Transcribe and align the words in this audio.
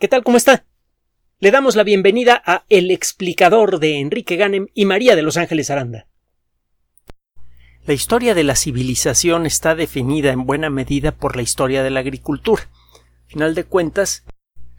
¿Qué 0.00 0.08
tal? 0.08 0.24
¿Cómo 0.24 0.36
está? 0.36 0.64
Le 1.38 1.52
damos 1.52 1.76
la 1.76 1.84
bienvenida 1.84 2.42
a 2.44 2.64
El 2.68 2.90
explicador 2.90 3.78
de 3.78 4.00
Enrique 4.00 4.34
Ganem 4.34 4.66
y 4.74 4.86
María 4.86 5.14
de 5.14 5.22
Los 5.22 5.36
Ángeles 5.36 5.70
Aranda. 5.70 6.08
La 7.86 7.94
historia 7.94 8.34
de 8.34 8.42
la 8.42 8.56
civilización 8.56 9.46
está 9.46 9.76
definida 9.76 10.32
en 10.32 10.46
buena 10.46 10.68
medida 10.68 11.12
por 11.12 11.36
la 11.36 11.42
historia 11.42 11.84
de 11.84 11.90
la 11.90 12.00
agricultura. 12.00 12.68
Al 12.94 13.30
final 13.30 13.54
de 13.54 13.64
cuentas, 13.64 14.24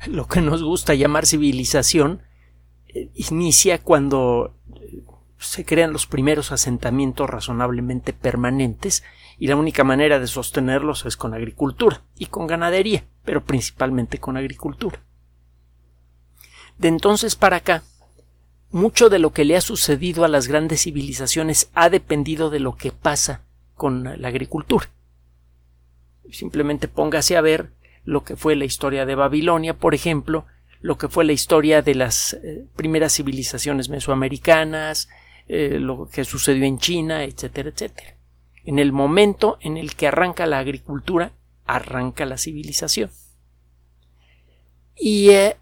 lo 0.05 0.27
que 0.27 0.41
nos 0.41 0.61
gusta 0.61 0.93
llamar 0.95 1.25
civilización 1.25 2.21
eh, 2.89 3.09
inicia 3.15 3.81
cuando 3.81 4.53
eh, 4.75 5.01
se 5.39 5.63
crean 5.63 5.93
los 5.93 6.07
primeros 6.07 6.51
asentamientos 6.51 7.29
razonablemente 7.29 8.11
permanentes 8.11 9.01
y 9.37 9.47
la 9.47 9.55
única 9.55 9.83
manera 9.83 10.19
de 10.19 10.27
sostenerlos 10.27 11.05
es 11.05 11.17
con 11.17 11.33
agricultura 11.33 12.01
y 12.17 12.27
con 12.27 12.47
ganadería, 12.47 13.03
pero 13.23 13.43
principalmente 13.43 14.19
con 14.19 14.37
agricultura. 14.37 15.01
De 16.77 16.87
entonces 16.87 17.35
para 17.35 17.57
acá, 17.57 17.83
mucho 18.71 19.09
de 19.09 19.19
lo 19.19 19.31
que 19.31 19.45
le 19.45 19.55
ha 19.55 19.61
sucedido 19.61 20.25
a 20.25 20.27
las 20.27 20.47
grandes 20.47 20.83
civilizaciones 20.83 21.69
ha 21.73 21.89
dependido 21.89 22.49
de 22.49 22.59
lo 22.59 22.75
que 22.75 22.91
pasa 22.91 23.41
con 23.75 24.21
la 24.21 24.27
agricultura. 24.27 24.89
Simplemente 26.31 26.87
póngase 26.87 27.37
a 27.37 27.41
ver 27.41 27.71
lo 28.03 28.23
que 28.23 28.35
fue 28.35 28.55
la 28.55 28.65
historia 28.65 29.05
de 29.05 29.15
Babilonia, 29.15 29.75
por 29.77 29.95
ejemplo, 29.95 30.45
lo 30.81 30.97
que 30.97 31.07
fue 31.07 31.25
la 31.25 31.33
historia 31.33 31.81
de 31.81 31.95
las 31.95 32.33
eh, 32.33 32.65
primeras 32.75 33.13
civilizaciones 33.13 33.89
mesoamericanas, 33.89 35.09
eh, 35.47 35.77
lo 35.79 36.07
que 36.07 36.25
sucedió 36.25 36.65
en 36.65 36.77
China, 36.77 37.23
etcétera, 37.23 37.69
etcétera. 37.69 38.14
En 38.65 38.79
el 38.79 38.91
momento 38.91 39.57
en 39.61 39.77
el 39.77 39.95
que 39.95 40.07
arranca 40.07 40.45
la 40.45 40.59
agricultura, 40.59 41.31
arranca 41.65 42.25
la 42.25 42.37
civilización. 42.37 43.11
Y 44.97 45.29
eh, 45.29 45.57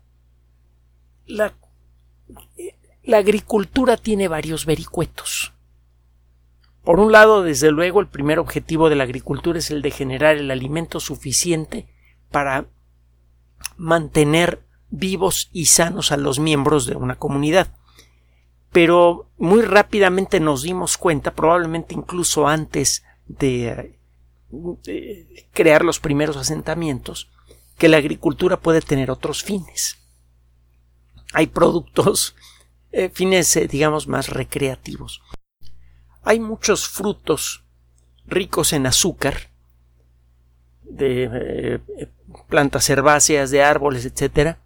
la, 1.25 1.53
la 3.03 3.17
agricultura 3.17 3.97
tiene 3.97 4.27
varios 4.27 4.65
vericuetos. 4.65 5.53
Por 6.83 6.99
un 6.99 7.11
lado, 7.11 7.43
desde 7.43 7.71
luego, 7.71 8.01
el 8.01 8.07
primer 8.07 8.39
objetivo 8.39 8.89
de 8.89 8.95
la 8.95 9.03
agricultura 9.03 9.59
es 9.59 9.71
el 9.71 9.81
de 9.81 9.91
generar 9.91 10.35
el 10.35 10.51
alimento 10.51 10.99
suficiente 10.99 11.87
para 12.29 12.65
mantener 13.77 14.63
vivos 14.89 15.49
y 15.53 15.65
sanos 15.65 16.11
a 16.11 16.17
los 16.17 16.39
miembros 16.39 16.85
de 16.85 16.95
una 16.95 17.15
comunidad. 17.15 17.67
Pero 18.73 19.29
muy 19.37 19.61
rápidamente 19.61 20.41
nos 20.41 20.63
dimos 20.63 20.97
cuenta, 20.97 21.33
probablemente 21.33 21.93
incluso 21.93 22.47
antes 22.47 23.05
de, 23.27 23.97
de 24.49 25.47
crear 25.53 25.85
los 25.85 26.01
primeros 26.01 26.35
asentamientos, 26.35 27.29
que 27.77 27.87
la 27.87 27.97
agricultura 27.97 28.59
puede 28.59 28.81
tener 28.81 29.09
otros 29.09 29.43
fines 29.43 30.03
hay 31.33 31.47
productos, 31.47 32.35
eh, 32.91 33.09
fines, 33.09 33.55
eh, 33.57 33.67
digamos, 33.67 34.07
más 34.07 34.29
recreativos. 34.29 35.21
Hay 36.21 36.39
muchos 36.39 36.87
frutos 36.87 37.65
ricos 38.25 38.71
en 38.71 38.85
azúcar, 38.85 39.49
de 40.83 41.79
eh, 41.97 42.07
plantas 42.47 42.89
herbáceas, 42.89 43.49
de 43.49 43.63
árboles, 43.63 44.05
etcétera, 44.05 44.59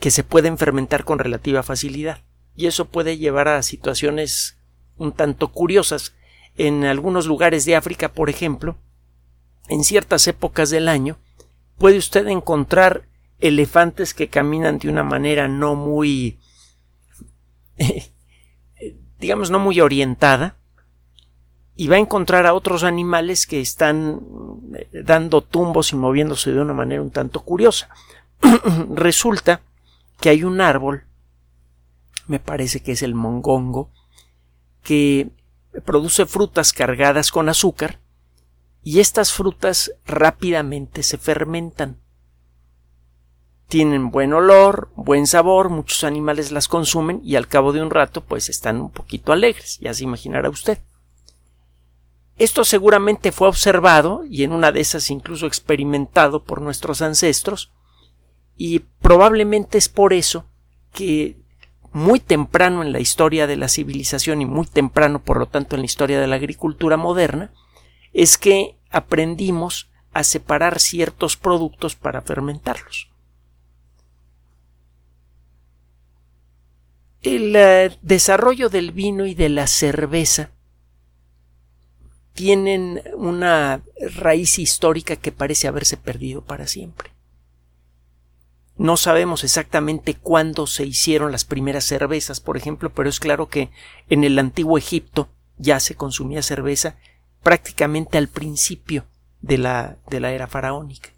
que 0.00 0.10
se 0.10 0.24
pueden 0.24 0.58
fermentar 0.58 1.04
con 1.04 1.18
relativa 1.20 1.62
facilidad. 1.62 2.22
Y 2.56 2.66
eso 2.66 2.86
puede 2.86 3.18
llevar 3.18 3.48
a 3.48 3.62
situaciones 3.62 4.56
un 4.96 5.12
tanto 5.12 5.48
curiosas. 5.48 6.14
En 6.56 6.84
algunos 6.84 7.26
lugares 7.26 7.64
de 7.64 7.76
África, 7.76 8.12
por 8.12 8.28
ejemplo, 8.28 8.76
en 9.68 9.84
ciertas 9.84 10.26
épocas 10.26 10.70
del 10.70 10.88
año, 10.88 11.18
puede 11.78 11.96
usted 11.96 12.26
encontrar 12.26 13.04
elefantes 13.38 14.12
que 14.12 14.28
caminan 14.28 14.78
de 14.78 14.90
una 14.90 15.02
manera 15.02 15.48
no 15.48 15.74
muy 15.74 16.38
digamos 19.18 19.50
no 19.50 19.58
muy 19.58 19.80
orientada 19.80 20.56
y 21.76 21.88
va 21.88 21.96
a 21.96 22.00
encontrar 22.00 22.46
a 22.46 22.52
otros 22.52 22.84
animales 22.84 23.46
que 23.46 23.60
están 23.60 24.20
eh, 24.74 25.02
dando 25.04 25.40
tumbos 25.40 25.92
y 25.92 25.96
moviéndose 25.96 26.52
de 26.52 26.60
una 26.60 26.74
manera 26.74 27.00
un 27.00 27.10
tanto 27.10 27.40
curiosa. 27.40 27.88
Resulta 28.94 29.62
que 30.20 30.28
hay 30.28 30.44
un 30.44 30.60
árbol, 30.60 31.04
me 32.30 32.40
parece 32.40 32.80
que 32.80 32.92
es 32.92 33.02
el 33.02 33.14
mongongo, 33.14 33.90
que 34.82 35.30
produce 35.84 36.26
frutas 36.26 36.72
cargadas 36.72 37.30
con 37.30 37.48
azúcar 37.48 38.00
y 38.82 39.00
estas 39.00 39.32
frutas 39.32 39.92
rápidamente 40.06 41.02
se 41.02 41.18
fermentan 41.18 41.98
tienen 43.70 44.10
buen 44.10 44.32
olor, 44.32 44.90
buen 44.96 45.28
sabor, 45.28 45.70
muchos 45.70 46.02
animales 46.02 46.50
las 46.50 46.66
consumen 46.66 47.20
y 47.22 47.36
al 47.36 47.46
cabo 47.46 47.72
de 47.72 47.80
un 47.80 47.90
rato 47.90 48.24
pues 48.24 48.48
están 48.48 48.80
un 48.80 48.90
poquito 48.90 49.32
alegres, 49.32 49.78
ya 49.78 49.94
se 49.94 50.02
imaginará 50.02 50.50
usted. 50.50 50.78
Esto 52.36 52.64
seguramente 52.64 53.30
fue 53.30 53.46
observado 53.46 54.24
y 54.28 54.42
en 54.42 54.52
una 54.52 54.72
de 54.72 54.80
esas 54.80 55.08
incluso 55.10 55.46
experimentado 55.46 56.42
por 56.42 56.60
nuestros 56.60 57.00
ancestros 57.00 57.70
y 58.56 58.80
probablemente 59.00 59.78
es 59.78 59.88
por 59.88 60.12
eso 60.12 60.46
que 60.92 61.39
muy 61.92 62.20
temprano 62.20 62.82
en 62.82 62.92
la 62.92 63.00
historia 63.00 63.46
de 63.46 63.56
la 63.56 63.68
civilización 63.68 64.42
y 64.42 64.46
muy 64.46 64.66
temprano 64.66 65.22
por 65.22 65.38
lo 65.38 65.46
tanto 65.46 65.74
en 65.74 65.82
la 65.82 65.86
historia 65.86 66.20
de 66.20 66.26
la 66.26 66.36
agricultura 66.36 66.96
moderna 66.96 67.52
es 68.12 68.38
que 68.38 68.76
aprendimos 68.90 69.90
a 70.12 70.24
separar 70.24 70.80
ciertos 70.80 71.36
productos 71.36 71.94
para 71.94 72.22
fermentarlos. 72.22 73.08
El 77.22 77.54
eh, 77.54 77.96
desarrollo 78.02 78.68
del 78.68 78.92
vino 78.92 79.26
y 79.26 79.34
de 79.34 79.50
la 79.50 79.66
cerveza 79.66 80.50
tienen 82.32 83.02
una 83.14 83.82
raíz 84.16 84.58
histórica 84.58 85.16
que 85.16 85.30
parece 85.30 85.68
haberse 85.68 85.96
perdido 85.96 86.42
para 86.42 86.66
siempre. 86.66 87.10
No 88.80 88.96
sabemos 88.96 89.44
exactamente 89.44 90.14
cuándo 90.14 90.66
se 90.66 90.86
hicieron 90.86 91.32
las 91.32 91.44
primeras 91.44 91.84
cervezas, 91.84 92.40
por 92.40 92.56
ejemplo, 92.56 92.88
pero 92.88 93.10
es 93.10 93.20
claro 93.20 93.46
que 93.50 93.68
en 94.08 94.24
el 94.24 94.38
antiguo 94.38 94.78
Egipto 94.78 95.28
ya 95.58 95.80
se 95.80 95.96
consumía 95.96 96.40
cerveza 96.40 96.96
prácticamente 97.42 98.16
al 98.16 98.28
principio 98.28 99.04
de 99.42 99.58
la, 99.58 99.98
de 100.08 100.20
la 100.20 100.32
era 100.32 100.46
faraónica. 100.46 101.10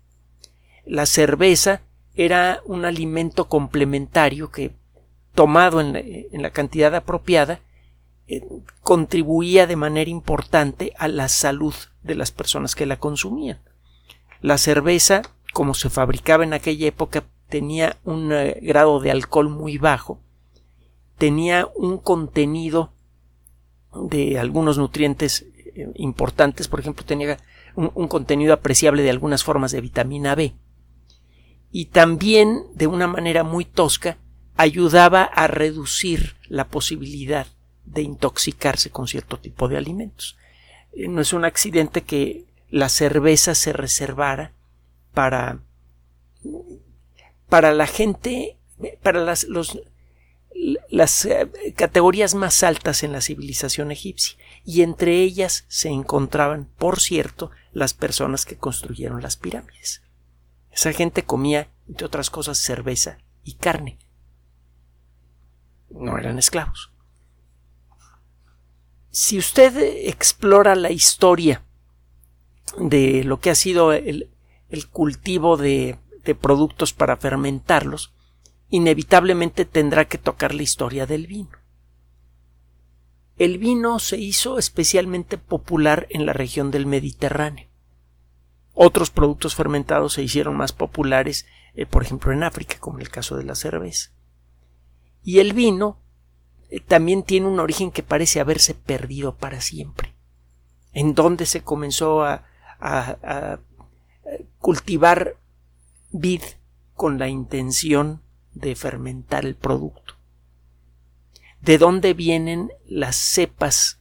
La 0.84 1.06
cerveza 1.06 1.82
era 2.16 2.62
un 2.64 2.84
alimento 2.84 3.48
complementario 3.48 4.50
que 4.50 4.74
tomado 5.32 5.80
en 5.80 6.42
la, 6.42 6.50
cantidad 6.50 6.92
apropiada, 6.96 7.60
eh, 8.26 8.42
contribuía 8.82 9.68
de 9.68 9.76
manera 9.76 10.10
importante 10.10 10.94
a 10.98 11.06
la 11.06 11.28
salud 11.28 11.74
de 12.02 12.16
las 12.16 12.32
personas 12.32 12.74
que 12.74 12.86
la 12.86 12.98
consumían. 12.98 13.60
La 14.40 14.58
cerveza, 14.58 15.22
como 15.52 15.74
se 15.74 15.90
fabricaba 15.90 16.42
en 16.42 16.54
aquella 16.54 16.88
época, 16.88 17.22
tenía 17.52 17.98
un 18.04 18.32
eh, 18.32 18.58
grado 18.62 18.98
de 18.98 19.10
alcohol 19.10 19.50
muy 19.50 19.76
bajo, 19.76 20.18
tenía 21.18 21.68
un 21.76 21.98
contenido 21.98 22.94
de 24.08 24.38
algunos 24.38 24.78
nutrientes 24.78 25.44
eh, 25.74 25.92
importantes, 25.96 26.66
por 26.66 26.80
ejemplo, 26.80 27.04
tenía 27.04 27.36
un 27.76 28.08
contenido 28.08 28.54
apreciable 28.54 29.02
de 29.02 29.10
algunas 29.10 29.44
formas 29.44 29.70
de 29.70 29.82
vitamina 29.82 30.34
B, 30.34 30.54
y 31.70 31.86
también, 31.86 32.64
de 32.74 32.86
una 32.86 33.06
manera 33.06 33.44
muy 33.44 33.66
tosca, 33.66 34.16
ayudaba 34.56 35.22
a 35.22 35.46
reducir 35.46 36.36
la 36.48 36.68
posibilidad 36.68 37.46
de 37.84 38.00
intoxicarse 38.00 38.88
con 38.88 39.08
cierto 39.08 39.38
tipo 39.38 39.68
de 39.68 39.76
alimentos. 39.76 40.38
Eh, 40.94 41.08
no 41.08 41.20
es 41.20 41.34
un 41.34 41.44
accidente 41.44 42.00
que 42.00 42.46
la 42.70 42.88
cerveza 42.88 43.54
se 43.54 43.74
reservara 43.74 44.52
para 45.12 45.60
para 47.52 47.74
la 47.74 47.86
gente 47.86 48.56
para 49.02 49.20
las, 49.20 49.46
las 50.88 51.24
eh, 51.26 51.74
categorías 51.76 52.34
más 52.34 52.62
altas 52.62 53.02
en 53.02 53.12
la 53.12 53.20
civilización 53.20 53.90
egipcia 53.90 54.38
y 54.64 54.80
entre 54.80 55.20
ellas 55.20 55.66
se 55.68 55.90
encontraban, 55.90 56.64
por 56.78 56.98
cierto, 56.98 57.50
las 57.74 57.92
personas 57.92 58.46
que 58.46 58.56
construyeron 58.56 59.20
las 59.20 59.36
pirámides. 59.36 60.00
Esa 60.70 60.94
gente 60.94 61.24
comía, 61.24 61.68
entre 61.86 62.06
otras 62.06 62.30
cosas, 62.30 62.56
cerveza 62.56 63.18
y 63.44 63.56
carne 63.56 63.98
no 65.90 66.16
eran 66.16 66.38
esclavos. 66.38 66.90
Si 69.10 69.36
usted 69.36 69.76
explora 70.08 70.74
la 70.74 70.90
historia 70.90 71.62
de 72.78 73.24
lo 73.24 73.40
que 73.40 73.50
ha 73.50 73.54
sido 73.54 73.92
el, 73.92 74.30
cultivo 74.90 75.58
de, 75.58 75.98
de 76.24 76.34
productos 76.34 76.92
para 76.92 77.16
fermentarlos, 77.16 78.12
inevitablemente 78.68 79.64
tendrá 79.64 80.06
que 80.06 80.18
tocar 80.18 80.54
la 80.54 80.62
historia 80.62 81.06
del 81.06 81.26
vino. 81.26 81.58
El 83.36 83.58
vino 83.58 83.98
se 83.98 84.18
hizo 84.18 84.58
especialmente 84.58 85.38
popular 85.38 86.06
en 86.10 86.26
la 86.26 86.32
región 86.32 86.70
del 86.70 86.86
Mediterráneo. 86.86 87.68
Otros 88.74 89.10
productos 89.10 89.54
fermentados 89.54 90.14
se 90.14 90.22
hicieron 90.22 90.56
más 90.56 90.72
populares 90.72 91.46
eh, 91.74 91.86
por 91.86 92.02
ejemplo 92.02 92.32
en 92.32 92.42
África, 92.42 92.76
como 92.78 92.98
en 92.98 93.02
el 93.02 93.10
caso 93.10 93.36
de 93.36 93.44
la 93.44 93.54
cerveza. 93.54 94.10
Y 95.22 95.38
el 95.38 95.52
vino 95.52 96.00
eh, 96.70 96.80
también 96.80 97.22
tiene 97.22 97.46
un 97.46 97.60
origen 97.60 97.90
que 97.90 98.02
parece 98.02 98.40
haberse 98.40 98.74
perdido 98.74 99.36
para 99.36 99.60
siempre. 99.60 100.14
En 100.92 101.14
donde 101.14 101.46
se 101.46 101.62
comenzó 101.62 102.22
a, 102.22 102.44
a 102.80 103.58
cultivar 104.58 105.36
vid 106.12 106.42
con 106.94 107.18
la 107.18 107.28
intención 107.28 108.20
de 108.54 108.76
fermentar 108.76 109.46
el 109.46 109.54
producto. 109.54 110.14
¿De 111.60 111.78
dónde 111.78 112.12
vienen 112.14 112.70
las 112.86 113.16
cepas 113.16 114.00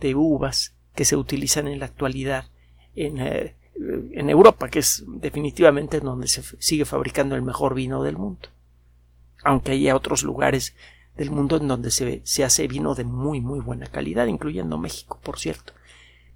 de 0.00 0.14
uvas 0.14 0.74
que 0.94 1.04
se 1.04 1.16
utilizan 1.16 1.66
en 1.66 1.80
la 1.80 1.86
actualidad 1.86 2.46
en, 2.94 3.18
eh, 3.18 3.54
Europa, 4.14 4.68
que 4.68 4.80
es 4.80 5.04
definitivamente 5.06 6.00
donde 6.00 6.28
se 6.28 6.42
sigue 6.58 6.84
fabricando 6.84 7.34
el 7.34 7.42
mejor 7.42 7.74
vino 7.74 8.02
del 8.02 8.16
mundo? 8.16 8.48
Aunque 9.44 9.72
hay 9.72 9.90
otros 9.90 10.22
lugares 10.22 10.74
del 11.16 11.30
mundo 11.30 11.56
en 11.56 11.68
donde 11.68 11.90
se 11.90 12.44
hace 12.44 12.68
vino 12.68 12.94
de 12.94 13.04
muy 13.04 13.40
muy 13.40 13.60
buena 13.60 13.86
calidad, 13.86 14.26
incluyendo 14.26 14.78
México, 14.78 15.18
por 15.22 15.38
cierto. 15.38 15.72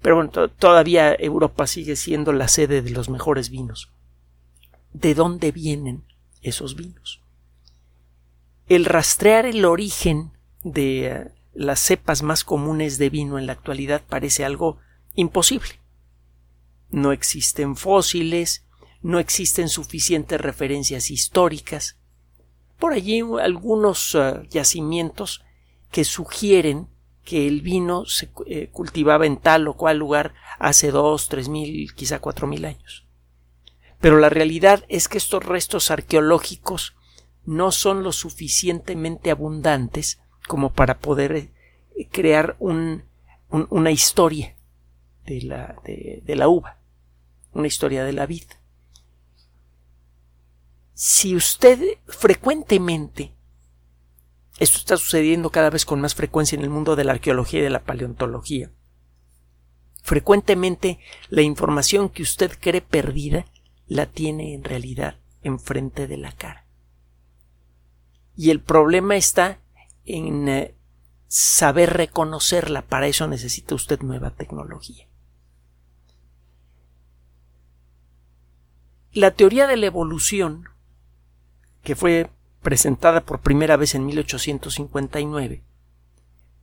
Pero 0.01 0.17
bueno, 0.17 0.31
todavía 0.49 1.15
Europa 1.17 1.65
sigue 1.65 1.95
siendo 1.95 2.33
la 2.33 2.49
sede 2.49 2.81
de 2.81 2.89
los 2.89 3.09
mejores 3.09 3.49
vinos. 3.49 3.92
¿De 4.93 5.15
dónde 5.15 5.51
vienen 5.51 6.03
esos 6.41 6.75
vinos? 6.75 7.21
El 8.67 8.85
rastrear 8.85 9.45
el 9.45 9.65
origen 9.65 10.31
de 10.63 11.07
eh, 11.07 11.31
las 11.53 11.79
cepas 11.79 12.23
más 12.23 12.43
comunes 12.43 12.97
de 12.97 13.09
vino 13.09 13.37
en 13.37 13.47
la 13.47 13.53
actualidad 13.53 14.03
parece 14.07 14.45
algo 14.45 14.77
imposible. 15.15 15.79
No 16.89 17.11
existen 17.11 17.75
fósiles, 17.75 18.65
no 19.01 19.19
existen 19.19 19.67
suficientes 19.67 20.39
referencias 20.39 21.11
históricas. 21.11 21.97
Por 22.79 22.93
allí 22.93 23.21
algunos 23.41 24.15
eh, 24.15 24.47
yacimientos 24.49 25.43
que 25.91 26.05
sugieren 26.05 26.87
que 27.23 27.47
el 27.47 27.61
vino 27.61 28.05
se 28.05 28.29
eh, 28.45 28.69
cultivaba 28.71 29.25
en 29.25 29.37
tal 29.37 29.67
o 29.67 29.73
cual 29.73 29.97
lugar 29.97 30.33
hace 30.59 30.91
dos, 30.91 31.29
tres 31.29 31.49
mil, 31.49 31.93
quizá 31.95 32.19
cuatro 32.19 32.47
mil 32.47 32.65
años. 32.65 33.05
Pero 34.03 34.17
la 34.17 34.27
realidad 34.27 34.83
es 34.89 35.07
que 35.07 35.17
estos 35.17 35.45
restos 35.45 35.89
arqueológicos 35.89 36.93
no 37.45 37.71
son 37.71 38.03
lo 38.03 38.11
suficientemente 38.11 39.31
abundantes 39.31 40.19
como 40.45 40.73
para 40.73 40.99
poder 40.99 41.31
eh, 41.37 41.49
crear 42.11 42.57
un, 42.59 43.05
una 43.47 43.91
historia 43.91 44.57
de 45.25 45.43
la, 45.43 45.77
de, 45.85 46.35
la 46.35 46.49
uva, 46.49 46.79
una 47.53 47.67
historia 47.67 48.03
de 48.03 48.11
la 48.11 48.25
vid. 48.25 48.43
Si 50.93 51.33
usted 51.33 51.79
frecuentemente 52.05 53.31
esto 54.59 54.79
está 54.79 54.97
sucediendo 54.97 55.49
cada 55.49 55.69
vez 55.69 55.85
con 55.85 56.01
más 56.01 56.13
frecuencia 56.13 56.57
en 56.57 56.63
el 56.63 56.69
mundo 56.69 56.97
de 56.97 57.05
la 57.05 57.13
arqueología 57.13 57.61
y 57.61 57.63
de 57.63 57.69
la 57.69 57.85
paleontología. 57.85 58.69
Frecuentemente 60.01 60.99
la 61.29 61.41
información 61.41 62.09
que 62.09 62.21
usted 62.21 62.51
cree 62.59 62.81
perdida 62.81 63.45
la 63.87 64.05
tiene 64.05 64.53
en 64.53 64.63
realidad 64.63 65.17
enfrente 65.41 66.07
de 66.07 66.17
la 66.17 66.31
cara. 66.31 66.65
Y 68.35 68.49
el 68.49 68.59
problema 68.59 69.15
está 69.15 69.59
en 70.05 70.49
eh, 70.49 70.75
saber 71.27 71.93
reconocerla. 71.93 72.81
Para 72.81 73.07
eso 73.07 73.27
necesita 73.27 73.75
usted 73.75 74.01
nueva 74.01 74.31
tecnología. 74.31 75.07
La 79.11 79.31
teoría 79.31 79.67
de 79.67 79.77
la 79.77 79.85
evolución, 79.85 80.69
que 81.83 81.95
fue 81.95 82.31
presentada 82.63 83.21
por 83.21 83.41
primera 83.41 83.77
vez 83.77 83.93
en 83.93 84.05
1859, 84.07 85.61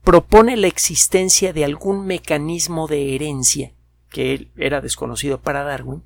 propone 0.03 0.57
la 0.57 0.67
existencia 0.67 1.53
de 1.53 1.65
algún 1.65 2.07
mecanismo 2.07 2.89
de 2.89 3.15
herencia 3.15 3.73
que 4.09 4.51
era 4.57 4.81
desconocido 4.81 5.41
para 5.41 5.63
Darwin, 5.63 6.03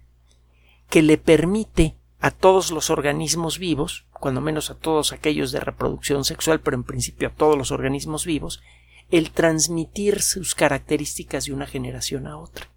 que 0.88 1.02
le 1.02 1.18
permite 1.18 1.96
a 2.20 2.30
todos 2.30 2.70
los 2.70 2.90
organismos 2.90 3.58
vivos, 3.58 4.06
cuando 4.12 4.40
menos 4.40 4.70
a 4.70 4.74
todos 4.74 5.12
aquellos 5.12 5.52
de 5.52 5.60
reproducción 5.60 6.24
sexual, 6.24 6.60
pero 6.60 6.76
en 6.76 6.84
principio 6.84 7.28
a 7.28 7.32
todos 7.32 7.58
los 7.58 7.70
organismos 7.70 8.24
vivos, 8.24 8.62
el 9.10 9.30
transmitir 9.30 10.22
sus 10.22 10.54
características 10.54 11.44
de 11.44 11.52
una 11.52 11.66
generación 11.66 12.26
a 12.26 12.38
otra. 12.38 12.70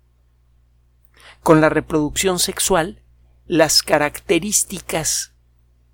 Con 1.43 1.61
la 1.61 1.69
reproducción 1.69 2.39
sexual, 2.39 3.01
las 3.45 3.81
características 3.81 5.33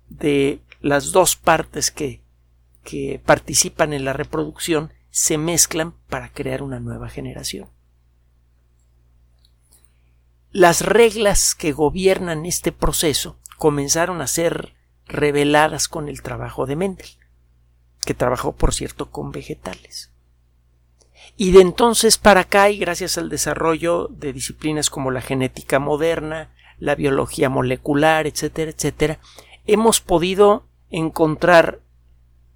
de 0.08 0.60
las 0.80 1.12
dos 1.12 1.36
partes 1.36 1.90
que, 1.90 2.22
que 2.82 3.20
participan 3.24 3.92
en 3.92 4.04
la 4.04 4.12
reproducción 4.12 4.92
se 5.10 5.38
mezclan 5.38 5.92
para 6.08 6.30
crear 6.32 6.62
una 6.62 6.80
nueva 6.80 7.08
generación. 7.08 7.68
Las 10.54 10.82
reglas 10.82 11.56
que 11.56 11.72
gobiernan 11.72 12.46
este 12.46 12.70
proceso 12.70 13.40
comenzaron 13.58 14.20
a 14.20 14.28
ser 14.28 14.76
reveladas 15.04 15.88
con 15.88 16.08
el 16.08 16.22
trabajo 16.22 16.64
de 16.64 16.76
Mendel, 16.76 17.08
que 18.04 18.14
trabajó, 18.14 18.52
por 18.52 18.72
cierto, 18.72 19.10
con 19.10 19.32
vegetales. 19.32 20.12
Y 21.36 21.50
de 21.50 21.60
entonces 21.60 22.18
para 22.18 22.42
acá, 22.42 22.70
y 22.70 22.78
gracias 22.78 23.18
al 23.18 23.30
desarrollo 23.30 24.06
de 24.12 24.32
disciplinas 24.32 24.90
como 24.90 25.10
la 25.10 25.22
genética 25.22 25.80
moderna, 25.80 26.54
la 26.78 26.94
biología 26.94 27.48
molecular, 27.48 28.28
etcétera, 28.28 28.70
etcétera, 28.70 29.18
hemos 29.66 30.00
podido 30.00 30.68
encontrar 30.88 31.80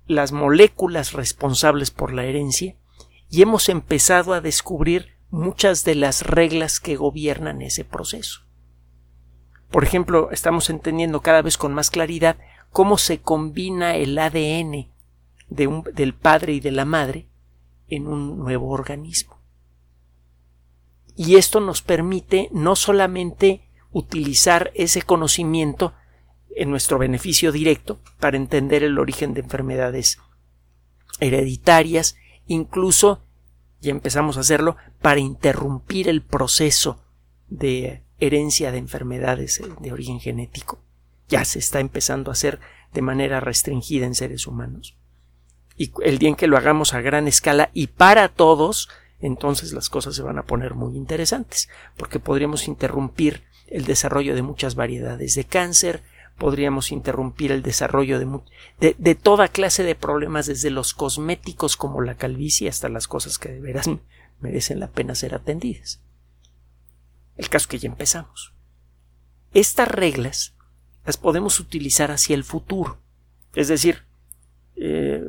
las 0.07 0.31
moléculas 0.31 1.15
responsables 1.15 1.91
por 1.91 2.13
la 2.13 2.27
herencia 2.27 2.77
y 3.29 3.43
hemos 3.43 3.69
empezado 3.69 4.35
a 4.35 4.41
descubrir 4.41 5.18
muchas 5.31 5.85
de 5.85 5.95
las 5.95 6.23
reglas 6.23 6.81
que 6.81 6.97
gobiernan 6.97 7.63
ese 7.63 7.85
proceso. 7.85 8.43
Por 9.71 9.85
ejemplo, 9.85 10.31
estamos 10.31 10.71
entendiendo 10.71 11.21
cada 11.21 11.43
vez 11.43 11.59
con 11.59 11.75
más 11.75 11.91
claridad 11.91 12.39
cómo 12.71 12.99
se 12.99 13.21
combina 13.21 13.97
el 13.97 14.19
ADN 14.19 14.89
del 15.49 16.15
padre 16.15 16.55
y 16.55 16.61
de 16.61 16.73
la 16.73 16.85
madre 16.85 17.29
en 17.89 18.07
un 18.07 18.39
nuevo 18.39 18.71
organismo. 18.71 19.39
Y 21.17 21.37
esto 21.37 21.61
nos 21.61 21.83
permite 21.83 22.49
no 22.53 22.77
solamente 22.77 23.63
utilizar 23.91 24.71
ese 24.75 25.03
conocimiento 25.03 25.95
en 26.55 26.71
nuestro 26.71 26.99
beneficio 26.99 27.53
directo 27.53 28.01
para 28.21 28.37
entender 28.37 28.83
el 28.85 28.99
origen 28.99 29.35
de 29.35 29.41
enfermedades 29.41 30.19
hereditarias, 31.21 32.17
incluso 32.47 33.25
ya 33.81 33.91
empezamos 33.91 34.37
a 34.37 34.41
hacerlo 34.41 34.77
para 35.01 35.21
interrumpir 35.21 36.09
el 36.09 36.23
proceso 36.23 37.01
de 37.49 38.03
herencia 38.19 38.73
de 38.73 38.79
enfermedades 38.79 39.63
de 39.81 39.93
origen 39.93 40.21
genético. 40.21 40.81
Ya 41.29 41.45
se 41.45 41.59
está 41.59 41.81
empezando 41.81 42.31
a 42.31 42.33
hacer 42.33 42.59
de 42.93 43.03
manera 43.03 43.41
restringida 43.41 44.07
en 44.07 44.15
seres 44.15 44.47
humanos. 44.47 44.97
Y 45.77 45.93
el 46.03 46.19
día 46.19 46.31
en 46.31 46.35
que 46.35 46.49
lo 46.49 46.57
hagamos 46.57 46.95
a 46.95 47.01
gran 47.01 47.29
escala 47.29 47.71
y 47.73 47.87
para 47.87 48.29
todos, 48.29 48.89
entonces 49.21 49.73
las 49.73 49.89
cosas 49.89 50.17
se 50.17 50.23
van 50.23 50.39
a 50.39 50.45
poner 50.45 50.75
muy 50.75 50.97
interesantes, 50.97 51.69
porque 51.97 52.19
podríamos 52.19 52.67
interrumpir 52.67 53.45
el 53.69 53.85
desarrollo 53.85 54.35
de 54.35 54.43
muchas 54.43 54.75
variedades 54.75 55.35
de 55.35 55.45
cáncer, 55.45 56.03
podríamos 56.39 56.93
interrumpir 56.93 57.53
el 57.53 57.63
desarrollo 57.63 58.19
de, 58.19 58.95
de, 58.97 59.15
toda 59.15 59.49
clase 59.49 59.83
de 59.83 59.95
problemas, 59.95 60.47
desde 60.47 60.71
los 60.71 60.95
cosméticos 60.95 61.77
como 61.77 62.01
la 62.01 62.15
calvicie 62.15 62.69
hasta 62.69 62.89
las 62.89 63.09
cosas 63.09 63.39
que 63.39 63.51
de 63.51 63.61
veras 63.61 63.91
merecen 64.41 64.81
la 64.81 64.89
pena 64.89 65.15
ser 65.15 65.35
atendidas. 65.35 66.01
El 67.37 67.49
caso 67.49 67.69
que 67.69 67.79
ya 67.79 67.89
empezamos. 67.89 68.55
Estas 69.53 69.89
reglas 69.89 70.55
las 71.05 71.17
podemos 71.17 71.59
utilizar 71.61 72.11
hacia 72.11 72.35
el 72.35 72.45
futuro. 72.45 72.99
Es 73.55 73.69
decir, 73.69 74.05
eh, 74.77 75.23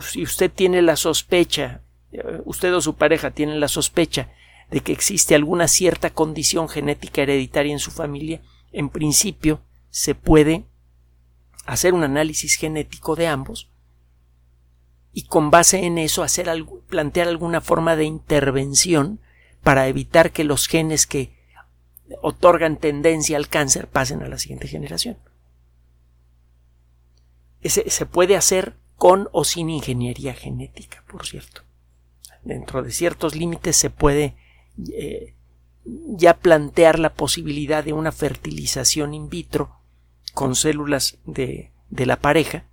si 0.00 0.22
usted 0.22 0.50
tiene 0.50 0.82
la 0.82 0.96
sospecha, 0.96 1.82
eh, 2.12 2.40
usted 2.44 2.74
o 2.74 2.80
su 2.80 2.96
pareja 2.96 3.30
tienen 3.30 3.60
la 3.60 3.68
sospecha 3.68 4.28
de 4.70 4.80
que 4.80 4.92
existe 4.92 5.34
alguna 5.34 5.68
cierta 5.68 6.10
condición 6.10 6.68
genética 6.68 7.22
hereditaria 7.22 7.72
en 7.72 7.78
su 7.78 7.90
familia, 7.90 8.40
en 8.74 8.90
principio 8.90 9.62
se 9.90 10.14
puede 10.14 10.64
hacer 11.64 11.94
un 11.94 12.02
análisis 12.02 12.56
genético 12.56 13.16
de 13.16 13.28
ambos 13.28 13.70
y 15.12 15.22
con 15.24 15.50
base 15.50 15.86
en 15.86 15.96
eso 15.96 16.26
plantear 16.88 17.28
alguna 17.28 17.60
forma 17.60 17.94
de 17.96 18.04
intervención 18.04 19.20
para 19.62 19.86
evitar 19.86 20.32
que 20.32 20.44
los 20.44 20.66
genes 20.66 21.06
que 21.06 21.32
otorgan 22.20 22.76
tendencia 22.76 23.36
al 23.36 23.48
cáncer 23.48 23.86
pasen 23.86 24.22
a 24.22 24.28
la 24.28 24.38
siguiente 24.38 24.68
generación. 24.68 25.16
se 27.62 28.06
puede 28.06 28.36
hacer 28.36 28.76
con 28.96 29.28
o 29.32 29.44
sin 29.44 29.70
ingeniería 29.70 30.34
genética, 30.34 31.04
por 31.08 31.26
cierto. 31.26 31.62
Dentro 32.42 32.82
de 32.82 32.90
ciertos 32.90 33.34
límites 33.34 33.76
se 33.76 33.88
puede 33.90 34.36
eh, 34.92 35.34
ya 35.84 36.38
plantear 36.38 36.98
la 36.98 37.12
posibilidad 37.12 37.84
de 37.84 37.92
una 37.92 38.12
fertilización 38.12 39.14
in 39.14 39.28
vitro 39.28 39.80
con 40.32 40.54
células 40.54 41.18
de, 41.26 41.72
de 41.90 42.06
la 42.06 42.16
pareja 42.16 42.64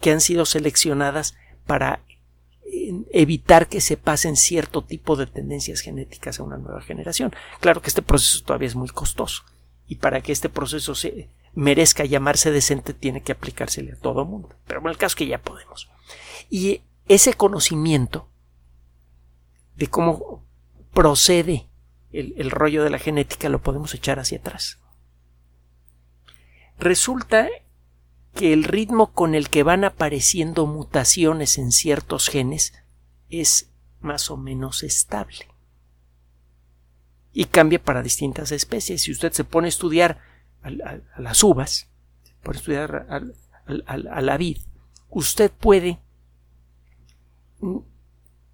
que 0.00 0.10
han 0.10 0.20
sido 0.20 0.44
seleccionadas 0.44 1.34
para 1.66 2.00
eh, 2.64 2.92
evitar 3.12 3.68
que 3.68 3.80
se 3.80 3.96
pasen 3.96 4.36
cierto 4.36 4.84
tipo 4.84 5.16
de 5.16 5.26
tendencias 5.26 5.80
genéticas 5.80 6.38
a 6.38 6.42
una 6.42 6.58
nueva 6.58 6.80
generación. 6.82 7.32
Claro 7.60 7.82
que 7.82 7.88
este 7.88 8.02
proceso 8.02 8.44
todavía 8.44 8.68
es 8.68 8.76
muy 8.76 8.88
costoso 8.88 9.42
y 9.86 9.96
para 9.96 10.20
que 10.20 10.32
este 10.32 10.48
proceso 10.48 10.94
se 10.94 11.30
merezca 11.54 12.04
llamarse 12.04 12.50
decente 12.52 12.94
tiene 12.94 13.22
que 13.22 13.32
aplicársele 13.32 13.92
a 13.92 13.96
todo 13.96 14.24
mundo. 14.24 14.50
Pero 14.66 14.80
en 14.80 14.88
el 14.88 14.96
caso 14.96 15.12
es 15.12 15.16
que 15.16 15.26
ya 15.26 15.38
podemos. 15.38 15.88
Y 16.50 16.82
ese 17.08 17.34
conocimiento 17.34 18.28
de 19.76 19.86
cómo 19.86 20.44
procede 20.92 21.68
el, 22.12 22.50
rollo 22.50 22.84
de 22.84 22.90
la 22.90 22.98
genética 22.98 23.48
lo 23.48 23.60
podemos 23.60 23.94
echar 23.94 24.18
hacia 24.18 24.38
atrás. 24.38 24.78
Resulta 26.78 27.48
que 28.34 28.52
el 28.52 28.64
ritmo 28.64 29.12
con 29.12 29.34
el 29.34 29.48
que 29.48 29.62
van 29.62 29.84
apareciendo 29.84 30.66
mutaciones 30.66 31.58
en 31.58 31.72
ciertos 31.72 32.28
genes 32.28 32.72
es 33.28 33.70
más 34.00 34.30
o 34.30 34.36
menos 34.36 34.82
estable. 34.82 35.48
Y 37.32 37.46
cambia 37.46 37.82
para 37.82 38.02
distintas 38.02 38.52
especies. 38.52 39.02
Si 39.02 39.12
usted 39.12 39.32
se 39.32 39.44
pone 39.44 39.66
a 39.66 39.68
estudiar 39.68 40.20
a, 40.62 40.70
las 41.20 41.42
uvas, 41.42 41.88
a 42.44 42.50
estudiar 42.52 43.06
a 43.08 44.22
la 44.22 44.36
vid, 44.36 44.58
usted 45.10 45.50
puede 45.50 45.98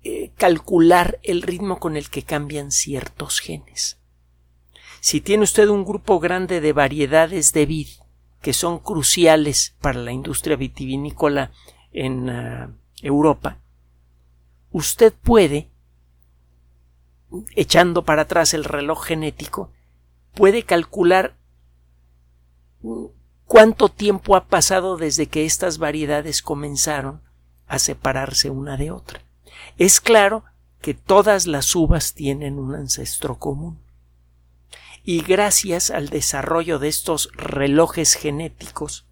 eh, 0.06 0.32
calcular 0.36 1.18
el 1.22 1.40
ritmo 1.40 1.78
con 1.78 1.96
el 1.96 2.10
que 2.10 2.22
cambian 2.22 2.70
ciertos 2.70 3.40
genes. 3.40 3.98
Si 5.00 5.22
tiene 5.22 5.44
usted 5.44 5.68
un 5.68 5.82
grupo 5.82 6.20
grande 6.20 6.60
de 6.60 6.74
variedades 6.74 7.54
de 7.54 7.64
vid 7.64 7.88
que 8.42 8.52
son 8.52 8.80
cruciales 8.80 9.74
para 9.80 9.98
la 10.00 10.12
industria 10.12 10.56
vitivinícola 10.56 11.52
en 11.90 12.28
ah, 12.28 12.76
Europa, 13.00 13.56
usted 14.72 15.14
puede, 15.14 15.70
echando 17.56 18.04
para 18.04 18.22
atrás 18.22 18.52
el 18.52 18.64
reloj 18.64 19.06
genético, 19.06 19.72
puede 20.34 20.64
calcular 20.64 21.34
cuánto 23.46 23.88
tiempo 23.88 24.36
ha 24.36 24.48
pasado 24.48 24.98
desde 24.98 25.28
que 25.28 25.46
estas 25.46 25.78
variedades 25.78 26.42
comenzaron 26.42 27.22
a 27.66 27.78
separarse 27.78 28.50
una 28.50 28.76
de 28.76 28.90
otra. 28.90 29.22
Es 29.78 30.00
claro 30.00 30.44
que 30.80 30.94
todas 30.94 31.46
las 31.46 31.74
uvas 31.74 32.14
tienen 32.14 32.58
un 32.58 32.74
ancestro 32.74 33.38
común. 33.38 33.78
Y 35.02 35.22
gracias 35.22 35.90
al 35.90 36.08
desarrollo 36.08 36.78
de 36.78 36.88
estos 36.88 37.30
relojes 37.34 38.14
genéticos, 38.14 39.06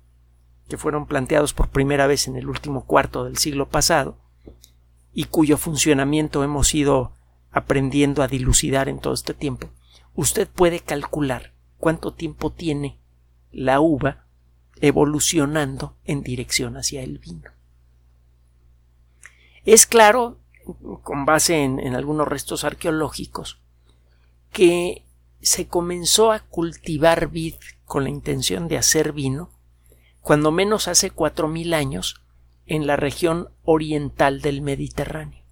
que 0.68 0.78
fueron 0.78 1.06
planteados 1.06 1.52
por 1.52 1.68
primera 1.68 2.06
vez 2.06 2.28
en 2.28 2.36
el 2.36 2.48
último 2.48 2.84
cuarto 2.84 3.24
del 3.24 3.36
siglo 3.38 3.68
pasado, 3.68 4.18
y 5.14 5.24
cuyo 5.24 5.58
funcionamiento 5.58 6.44
hemos 6.44 6.74
ido 6.74 7.12
aprendiendo 7.50 8.22
a 8.22 8.28
dilucidar 8.28 8.88
en 8.88 8.98
todo 8.98 9.14
este 9.14 9.34
tiempo, 9.34 9.68
usted 10.14 10.48
puede 10.48 10.80
calcular 10.80 11.52
cuánto 11.78 12.14
tiempo 12.14 12.50
tiene 12.50 12.98
la 13.50 13.80
uva 13.80 14.26
evolucionando 14.80 15.96
en 16.04 16.22
dirección 16.22 16.76
hacia 16.76 17.02
el 17.02 17.18
vino. 17.18 17.50
Es 19.64 19.86
claro 19.86 20.38
con 21.02 21.24
base 21.24 21.62
en, 21.62 21.94
algunos 21.94 22.28
restos 22.28 22.64
arqueológicos, 22.64 23.60
que 24.52 25.04
se 25.40 25.66
comenzó 25.66 26.30
a 26.30 26.40
cultivar 26.40 27.28
vid 27.28 27.54
con 27.84 28.04
la 28.04 28.10
intención 28.10 28.68
de 28.68 28.78
hacer 28.78 29.12
vino, 29.12 29.50
cuando 30.20 30.52
menos 30.52 30.88
hace 30.88 31.10
cuatro 31.10 31.48
mil 31.48 31.74
años, 31.74 32.22
en 32.66 32.86
la 32.86 32.96
región 32.96 33.50
oriental 33.64 34.40
del 34.40 34.62
Mediterráneo. 34.62 35.42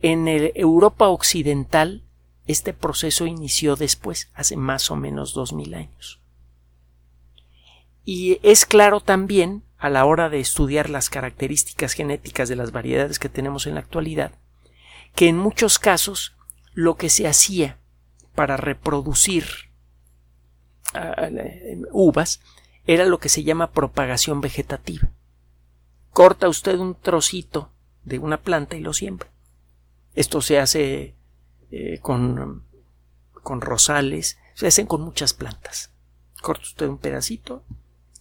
En 0.00 0.28
Europa 0.28 1.08
occidental, 1.08 2.04
este 2.46 2.72
proceso 2.72 3.26
inició 3.26 3.76
después, 3.76 4.30
hace 4.34 4.56
más 4.56 4.90
o 4.90 4.96
menos 4.96 5.32
dos 5.32 5.52
mil 5.52 5.74
años. 5.74 6.20
Y 8.04 8.38
es 8.42 8.64
claro 8.64 9.00
también 9.00 9.64
a 9.78 9.88
la 9.88 10.04
hora 10.04 10.28
de 10.28 10.40
estudiar 10.40 10.90
las 10.90 11.08
características 11.08 11.92
genéticas 11.92 12.48
de 12.48 12.56
las 12.56 12.72
variedades 12.72 13.18
que 13.18 13.28
tenemos 13.28 13.66
en 13.66 13.74
la 13.74 13.80
actualidad, 13.80 14.32
que 15.14 15.28
en 15.28 15.38
muchos 15.38 15.78
casos 15.78 16.34
lo 16.74 16.96
que 16.96 17.08
se 17.08 17.28
hacía 17.28 17.78
para 18.34 18.56
reproducir 18.56 19.46
ah, 20.94 21.28
uvas 21.92 22.40
era 22.86 23.04
lo 23.04 23.18
que 23.18 23.28
se 23.28 23.44
llama 23.44 23.70
propagación 23.70 24.40
vegetativa. 24.40 25.08
Corta 26.12 26.48
usted 26.48 26.78
un 26.78 26.94
trocito 26.94 27.70
de 28.04 28.18
una 28.18 28.40
planta 28.40 28.76
y 28.76 28.80
lo 28.80 28.92
siembra. 28.92 29.28
Esto 30.14 30.40
se 30.40 30.58
hace 30.58 31.14
eh, 31.70 31.98
con, 32.00 32.64
con 33.42 33.60
rosales, 33.60 34.38
se 34.54 34.66
hacen 34.66 34.86
con 34.86 35.02
muchas 35.02 35.34
plantas. 35.34 35.92
Corta 36.40 36.64
usted 36.64 36.88
un 36.88 36.98
pedacito, 36.98 37.62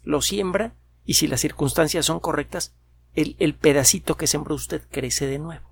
lo 0.04 0.22
siembra 0.22 0.74
y 1.08 1.14
si 1.14 1.26
las 1.28 1.40
circunstancias 1.40 2.06
son 2.06 2.20
correctas, 2.20 2.76
el, 3.16 3.56
pedacito 3.56 4.18
que 4.18 4.28
sembró 4.28 4.54
usted 4.54 4.84
crece 4.92 5.26
de 5.26 5.40
nuevo. 5.40 5.72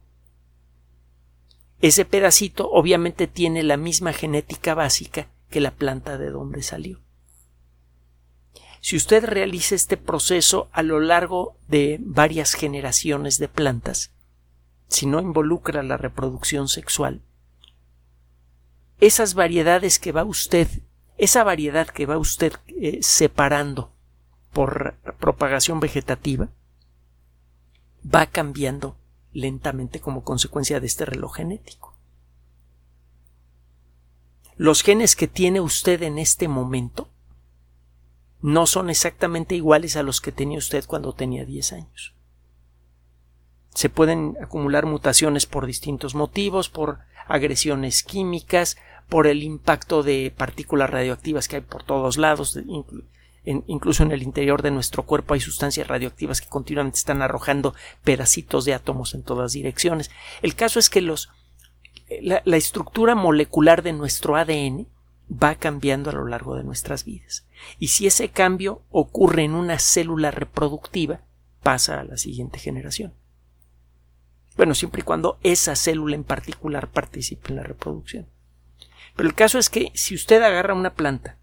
Ese 1.82 2.06
pedacito 2.06 2.72
obviamente 2.72 3.28
tiene 3.28 3.62
la 3.62 3.78
misma 3.78 4.14
genética 4.14 4.74
básica 4.74 5.28
que 5.50 5.60
la 5.60 5.72
planta 5.72 6.18
de 6.18 6.32
donde 6.32 6.64
salió. 6.64 7.02
Si 8.80 8.96
usted 8.96 9.26
realiza 9.26 9.76
este 9.76 9.98
proceso 9.98 10.70
a 10.72 10.82
lo 10.84 11.02
largo 11.02 11.58
de 11.68 11.98
varias 12.00 12.54
generaciones 12.54 13.38
de 13.38 13.50
plantas, 13.50 14.14
si 14.88 15.06
no 15.06 15.20
involucra 15.20 15.84
la 15.84 15.98
reproducción 15.98 16.70
sexual, 16.70 17.22
esas 19.02 19.34
variedades 19.34 20.00
que 20.00 20.14
va 20.14 20.24
usted, 20.24 20.70
esa 21.18 21.44
variedad 21.44 21.88
que 21.88 22.06
va 22.06 22.18
usted 22.18 22.54
eh, 22.68 23.00
separando 23.02 23.95
por 24.56 24.96
propagación 25.20 25.82
vegetativa 25.82 26.48
va 28.04 28.26
cambiando 28.28 28.96
lentamente 29.34 30.00
como 30.00 30.24
consecuencia 30.24 30.80
de 30.80 30.88
este 30.88 31.04
reloj 31.04 31.36
genético. 31.36 31.94
Los 34.56 34.82
genes 34.82 35.18
que 35.18 35.28
tiene 35.28 35.60
usted 35.60 36.02
en 36.04 36.18
este 36.18 36.48
momento 36.48 37.10
no 38.40 38.66
son 38.66 38.90
exactamente 38.90 39.56
iguales 39.56 39.98
a 39.98 40.04
los 40.04 40.22
que 40.22 40.32
tenía 40.32 40.58
usted 40.58 40.86
cuando 40.86 41.12
tenía 41.12 41.44
10 41.44 41.74
años. 41.74 42.16
Se 43.74 43.90
pueden 43.90 44.38
acumular 44.42 44.86
mutaciones 44.86 45.46
por 45.46 45.66
distintos 45.66 46.16
motivos, 46.16 46.70
por 46.70 47.00
agresiones 47.28 48.04
químicas, 48.04 48.78
por 49.10 49.28
el 49.28 49.44
impacto 49.44 50.02
de 50.02 50.34
partículas 50.36 50.90
radioactivas 50.90 51.50
que 51.50 51.58
hay 51.58 51.62
por 51.62 51.84
todos 51.84 52.18
lados, 52.18 52.58
incluso 53.46 54.04
en 54.04 54.12
el 54.12 54.24
interior 54.24 54.62
de 54.62 54.72
nuestro 54.72 55.04
cuerpo 55.04 55.34
hay 55.34 55.40
sustancias 55.40 55.88
radioactivas 55.88 56.42
que 56.42 56.50
continuamente 56.50 56.98
están 56.98 57.22
arrojando 57.22 57.76
pedacitos 58.04 58.66
de 58.66 58.74
átomos 58.74 59.14
en 59.14 59.24
todas 59.24 59.54
direcciones. 59.54 60.12
El 60.42 60.56
caso 60.56 60.80
es 60.80 60.90
que 60.90 61.02
los, 61.02 61.30
la, 62.22 62.42
la 62.46 62.58
estructura 62.58 63.16
molecular 63.16 63.84
de 63.84 63.94
nuestro 63.94 64.36
ADN 64.36 64.88
va 65.32 65.56
cambiando 65.56 66.10
a 66.10 66.14
lo 66.14 66.28
largo 66.28 66.56
de 66.56 66.64
nuestras 66.64 67.06
vidas. 67.06 67.46
Y 67.80 67.90
si 67.90 68.08
ese 68.08 68.30
cambio 68.30 68.82
ocurre 68.90 69.44
en 69.44 69.54
una 69.54 69.80
célula 69.80 70.32
reproductiva, 70.32 71.22
pasa 71.64 72.00
a 72.00 72.04
la 72.04 72.18
siguiente 72.18 72.60
generación. 72.60 73.14
Bueno, 74.56 74.76
siempre 74.76 75.02
y 75.02 75.04
cuando 75.04 75.38
esa 75.44 75.76
célula 75.76 76.16
en 76.16 76.24
particular 76.24 76.90
participe 76.90 77.50
en 77.50 77.58
la 77.58 77.64
reproducción. 77.64 78.28
Pero 79.16 79.28
el 79.28 79.36
caso 79.36 79.58
es 79.58 79.70
que 79.70 79.92
si 79.94 80.16
usted 80.16 80.42
agarra 80.42 80.74
una 80.74 80.94
planta 80.94 81.38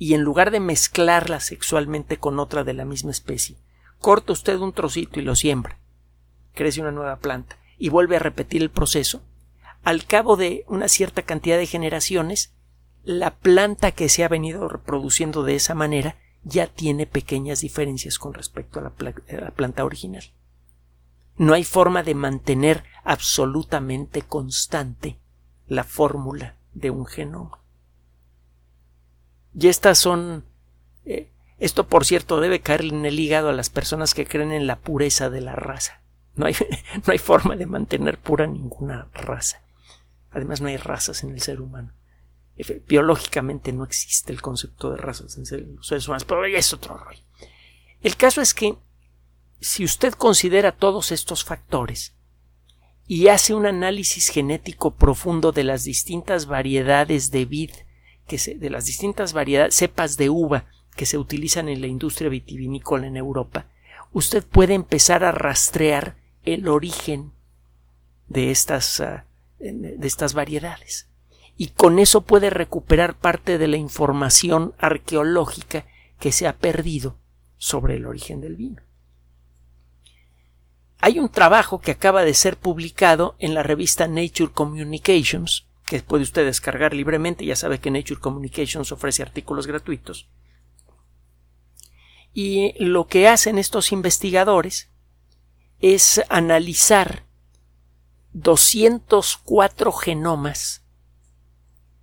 y 0.00 0.14
en 0.14 0.22
lugar 0.22 0.50
de 0.50 0.60
mezclarla 0.60 1.40
sexualmente 1.40 2.16
con 2.16 2.38
otra 2.38 2.64
de 2.64 2.72
la 2.72 2.86
misma 2.86 3.10
especie, 3.10 3.58
corta 3.98 4.32
usted 4.32 4.58
un 4.58 4.72
trocito 4.72 5.20
y 5.20 5.22
lo 5.22 5.36
siembra. 5.36 5.78
Crece 6.54 6.80
una 6.80 6.90
nueva 6.90 7.16
planta 7.16 7.58
y 7.76 7.90
vuelve 7.90 8.16
a 8.16 8.20
repetir 8.20 8.62
el 8.62 8.70
proceso. 8.70 9.20
Al 9.84 10.06
cabo 10.06 10.38
de 10.38 10.64
una 10.68 10.88
cierta 10.88 11.20
cantidad 11.20 11.58
de 11.58 11.66
generaciones, 11.66 12.54
la 13.04 13.36
planta 13.36 13.92
que 13.92 14.08
se 14.08 14.24
ha 14.24 14.28
venido 14.28 14.70
reproduciendo 14.70 15.44
de 15.44 15.54
esa 15.54 15.74
manera 15.74 16.16
ya 16.44 16.66
tiene 16.66 17.06
pequeñas 17.06 17.60
diferencias 17.60 18.18
con 18.18 18.32
respecto 18.32 18.78
a 18.78 18.84
la, 18.84 19.14
la 19.38 19.50
planta 19.50 19.84
original. 19.84 20.24
No 21.36 21.52
hay 21.52 21.62
forma 21.64 22.02
de 22.02 22.14
mantener 22.14 22.84
absolutamente 23.04 24.22
constante 24.22 25.18
la 25.68 25.84
fórmula 25.84 26.56
de 26.72 26.88
un 26.88 27.04
genoma. 27.04 27.60
Y 29.54 29.68
estas 29.68 29.98
son. 29.98 30.44
Eh, 31.04 31.28
esto, 31.58 31.86
por 31.86 32.04
cierto, 32.04 32.40
debe 32.40 32.60
caer 32.60 32.84
en 32.84 33.04
el 33.04 33.18
hígado 33.18 33.48
a 33.50 33.52
las 33.52 33.70
personas 33.70 34.14
que 34.14 34.26
creen 34.26 34.52
en 34.52 34.66
la 34.66 34.78
pureza 34.78 35.28
de 35.30 35.40
la 35.40 35.54
raza. 35.54 36.00
No 36.34 36.46
hay, 36.46 36.54
no 37.06 37.12
hay 37.12 37.18
forma 37.18 37.56
de 37.56 37.66
mantener 37.66 38.18
pura 38.18 38.46
ninguna 38.46 39.08
raza. 39.12 39.62
Además 40.30 40.60
no 40.60 40.68
hay 40.68 40.76
razas 40.76 41.22
en 41.22 41.30
el 41.30 41.40
ser 41.40 41.60
humano. 41.60 41.92
Biológicamente 42.86 43.72
no 43.72 43.84
existe 43.84 44.32
el 44.32 44.42
concepto 44.42 44.90
de 44.90 44.98
razas 44.98 45.36
en 45.36 45.76
los 45.76 45.86
seres 45.86 46.06
humanos, 46.06 46.24
pero 46.24 46.44
es 46.44 46.72
otro 46.72 46.96
rollo. 46.96 47.22
El 48.02 48.16
caso 48.16 48.40
es 48.40 48.54
que 48.54 48.76
si 49.60 49.84
usted 49.84 50.12
considera 50.14 50.72
todos 50.72 51.12
estos 51.12 51.44
factores 51.44 52.14
y 53.06 53.28
hace 53.28 53.54
un 53.54 53.66
análisis 53.66 54.28
genético 54.28 54.94
profundo 54.94 55.52
de 55.52 55.64
las 55.64 55.84
distintas 55.84 56.46
variedades 56.46 57.30
de 57.30 57.44
vid, 57.44 57.70
de 58.36 58.70
las 58.70 58.86
distintas 58.86 59.32
variedades, 59.32 59.74
cepas 59.74 60.16
de 60.16 60.30
uva 60.30 60.66
que 60.96 61.06
se 61.06 61.18
utilizan 61.18 61.68
en 61.68 61.80
la 61.80 61.86
industria 61.86 62.28
vitivinícola 62.28 63.06
en 63.06 63.16
Europa, 63.16 63.66
usted 64.12 64.44
puede 64.44 64.74
empezar 64.74 65.24
a 65.24 65.32
rastrear 65.32 66.16
el 66.44 66.68
origen 66.68 67.32
de 68.28 68.50
estas, 68.50 69.00
ah, 69.00 69.26
de 69.58 70.06
estas 70.06 70.34
variedades. 70.34 71.08
Y 71.56 71.68
con 71.68 71.98
eso 71.98 72.22
puede 72.22 72.48
recuperar 72.48 73.18
parte 73.18 73.58
de 73.58 73.68
la 73.68 73.76
información 73.76 74.74
arqueológica 74.78 75.84
que 76.18 76.32
se 76.32 76.46
ha 76.46 76.56
perdido 76.56 77.18
sobre 77.58 77.96
el 77.96 78.06
origen 78.06 78.40
del 78.40 78.56
vino. 78.56 78.82
Hay 81.02 81.18
un 81.18 81.30
trabajo 81.30 81.80
que 81.80 81.92
acaba 81.92 82.24
de 82.24 82.34
ser 82.34 82.58
publicado 82.58 83.34
en 83.38 83.54
la 83.54 83.62
revista 83.62 84.06
Nature 84.06 84.52
Communications, 84.52 85.66
que 85.90 86.00
puede 86.02 86.22
usted 86.22 86.44
descargar 86.44 86.94
libremente, 86.94 87.44
ya 87.44 87.56
sabe 87.56 87.80
que 87.80 87.90
Nature 87.90 88.20
Communications 88.20 88.92
ofrece 88.92 89.24
artículos 89.24 89.66
gratuitos. 89.66 90.28
Y 92.32 92.72
lo 92.78 93.08
que 93.08 93.26
hacen 93.26 93.58
estos 93.58 93.90
investigadores 93.90 94.88
es 95.80 96.22
analizar 96.28 97.24
204 98.34 99.90
genomas 99.90 100.84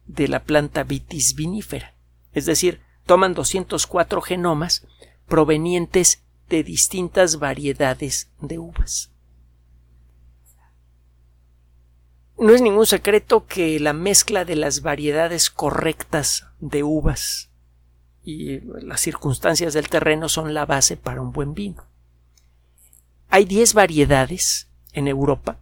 de 0.06 0.28
la 0.28 0.44
planta 0.44 0.84
Vitis 0.84 1.34
vinifera. 1.36 1.96
Es 2.34 2.46
decir, 2.46 2.82
toman 3.06 3.34
204 3.34 4.20
genomas 4.20 4.86
provenientes 5.30 6.24
de 6.50 6.64
distintas 6.64 7.40
variedades 7.40 8.30
de 8.42 8.60
uvas. 8.60 9.14
No 12.40 12.54
es 12.54 12.62
ningún 12.62 12.86
secreto 12.86 13.48
que 13.48 13.80
la 13.80 13.94
mezcla 13.94 14.46
de 14.46 14.56
las 14.56 14.82
variedades 14.82 15.50
correctas 15.50 16.46
de 16.60 16.84
uvas 16.84 17.50
y 18.24 18.60
las 18.86 19.02
circunstancias 19.02 19.74
del 19.74 19.90
terreno 19.90 20.30
son 20.30 20.54
la 20.54 20.66
base 20.66 20.98
para 20.98 21.22
un 21.22 21.32
buen 21.32 21.54
vino. 21.54 21.86
Hay 23.30 23.46
10 23.46 23.74
variedades 23.74 24.70
en 24.94 25.08
Europa 25.08 25.60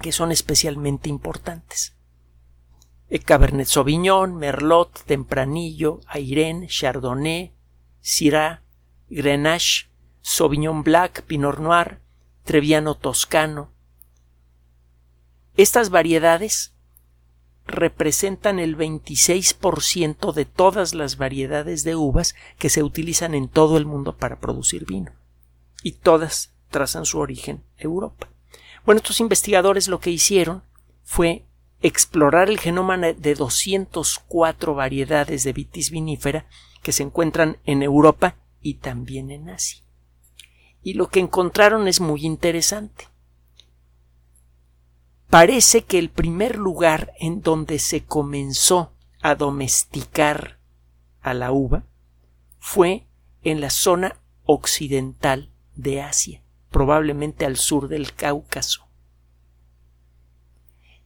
que 0.00 0.12
son 0.12 0.32
especialmente 0.32 1.08
importantes. 1.08 1.94
El 3.08 3.24
Cabernet 3.24 3.66
Sauvignon, 3.66 4.36
Merlot, 4.36 5.04
Tempranillo, 5.04 6.00
Airén, 6.06 6.68
Chardonnay, 6.68 7.52
Syrah, 8.00 8.62
Grenache, 9.08 9.90
Sauvignon 10.22 10.84
Black, 10.84 11.22
Pinot 11.22 11.58
Noir, 11.58 12.00
Treviano 12.44 12.94
Toscano. 12.94 13.72
Estas 15.60 15.90
variedades 15.90 16.72
representan 17.66 18.58
el 18.58 18.78
26% 18.78 20.32
de 20.32 20.46
todas 20.46 20.94
las 20.94 21.18
variedades 21.18 21.84
de 21.84 21.96
uvas 21.96 22.34
que 22.56 22.70
se 22.70 22.82
utilizan 22.82 23.34
en 23.34 23.46
todo 23.46 23.76
el 23.76 23.84
mundo 23.84 24.16
para 24.16 24.40
producir 24.40 24.86
vino. 24.86 25.12
Y 25.82 25.92
todas 25.92 26.54
trazan 26.70 27.04
su 27.04 27.18
origen 27.18 27.62
Europa. 27.76 28.30
Bueno, 28.86 29.00
estos 29.00 29.20
investigadores 29.20 29.86
lo 29.86 30.00
que 30.00 30.08
hicieron 30.08 30.62
fue 31.02 31.44
explorar 31.82 32.48
el 32.48 32.58
genoma 32.58 32.96
de 32.96 33.34
204 33.34 34.74
variedades 34.74 35.44
de 35.44 35.52
vitis 35.52 35.90
vinífera 35.90 36.46
que 36.82 36.92
se 36.92 37.02
encuentran 37.02 37.58
en 37.66 37.82
Europa 37.82 38.36
y 38.62 38.76
también 38.76 39.30
en 39.30 39.50
Asia. 39.50 39.82
Y 40.82 40.94
lo 40.94 41.10
que 41.10 41.20
encontraron 41.20 41.86
es 41.86 42.00
muy 42.00 42.24
interesante. 42.24 43.09
Parece 45.30 45.82
que 45.84 46.00
el 46.00 46.10
primer 46.10 46.58
lugar 46.58 47.12
en 47.20 47.40
donde 47.40 47.78
se 47.78 48.04
comenzó 48.04 48.92
a 49.22 49.36
domesticar 49.36 50.58
a 51.20 51.34
la 51.34 51.52
uva 51.52 51.84
fue 52.58 53.06
en 53.42 53.60
la 53.60 53.70
zona 53.70 54.16
occidental 54.44 55.52
de 55.76 56.02
Asia, 56.02 56.42
probablemente 56.70 57.46
al 57.46 57.56
sur 57.56 57.86
del 57.86 58.12
Cáucaso. 58.12 58.88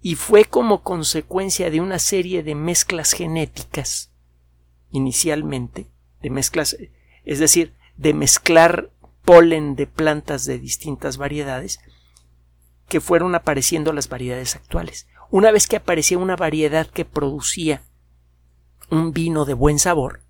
Y 0.01 0.15
fue 0.15 0.47
como 0.47 0.83
consecuencia 0.83 1.71
de 1.71 1.83
una 1.83 1.99
serie 1.99 2.43
de 2.43 2.55
mezclas 2.55 3.13
genéticas, 3.13 4.11
inicialmente, 4.91 5.87
de 6.23 6.31
mezclas, 6.31 6.79
es 7.25 7.39
decir, 7.39 7.75
de 7.99 8.15
mezclar 8.15 8.91
polen 9.27 9.77
de 9.77 9.87
plantas 9.87 10.47
de 10.47 10.59
distintas 10.59 11.19
variedades, 11.19 11.79
que 12.89 13.01
fueron 13.01 13.35
apareciendo 13.35 13.93
las 13.93 14.09
variedades 14.09 14.57
actuales. 14.57 15.07
Una 15.31 15.51
vez 15.51 15.67
que 15.67 15.77
aparecía 15.77 16.19
una 16.19 16.37
variedad 16.37 16.87
que 16.87 17.05
producía 17.05 17.83
un 18.91 19.13
vino 19.13 19.45
de 19.45 19.55
buen 19.55 19.79
sabor, 19.79 20.21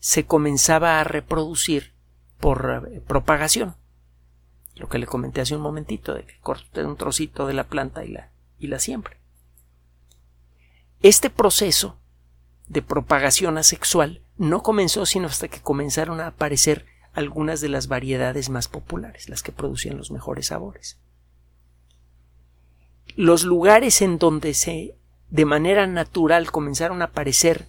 se 0.00 0.24
comenzaba 0.24 1.00
a 1.00 1.04
reproducir 1.04 1.94
por 2.40 2.88
eh, 2.92 3.00
propagación. 3.00 3.76
Lo 4.74 4.88
que 4.88 4.98
le 4.98 5.06
comenté 5.06 5.42
hace 5.42 5.54
un 5.54 5.62
momentito, 5.62 6.14
de 6.14 6.24
que 6.24 6.38
corte 6.40 6.84
un 6.84 6.96
trocito 6.96 7.46
de 7.46 7.54
la 7.54 7.64
planta 7.64 8.04
y 8.04 8.08
la, 8.08 8.32
y 8.58 8.66
la 8.68 8.78
siembra. 8.78 9.18
Este 11.02 11.30
proceso 11.30 11.98
de 12.68 12.80
propagación 12.80 13.58
asexual 13.58 14.22
no 14.38 14.62
comenzó 14.62 15.04
sino 15.04 15.26
hasta 15.26 15.48
que 15.48 15.60
comenzaron 15.60 16.20
a 16.20 16.28
aparecer 16.28 16.86
algunas 17.12 17.60
de 17.60 17.68
las 17.68 17.86
variedades 17.86 18.48
más 18.48 18.66
populares, 18.66 19.28
las 19.28 19.42
que 19.42 19.52
producían 19.52 19.98
los 19.98 20.10
mejores 20.10 20.46
sabores 20.46 20.98
los 23.16 23.44
lugares 23.44 24.02
en 24.02 24.18
donde 24.18 24.54
se 24.54 24.94
de 25.30 25.44
manera 25.44 25.86
natural 25.86 26.50
comenzaron 26.50 27.00
a 27.02 27.06
aparecer 27.06 27.66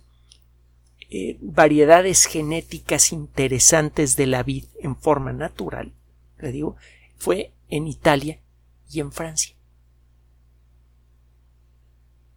eh, 1.10 1.38
variedades 1.42 2.26
genéticas 2.26 3.12
interesantes 3.12 4.16
de 4.16 4.28
la 4.28 4.44
vid 4.44 4.66
en 4.80 4.96
forma 4.96 5.32
natural, 5.32 5.94
le 6.40 6.52
digo, 6.52 6.76
fue 7.18 7.52
en 7.70 7.88
Italia 7.88 8.40
y 8.92 9.00
en 9.00 9.12
Francia. 9.12 9.56